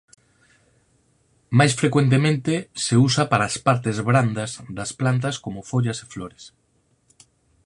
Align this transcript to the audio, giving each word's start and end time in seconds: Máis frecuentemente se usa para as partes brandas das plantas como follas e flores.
Máis 1.57 1.73
frecuentemente 1.81 2.53
se 2.85 2.95
usa 3.07 3.23
para 3.31 3.45
as 3.49 3.57
partes 3.67 3.97
brandas 4.09 4.51
das 4.77 4.91
plantas 4.99 5.35
como 5.43 5.67
follas 5.71 5.97
e 6.03 6.05
flores. 6.13 6.43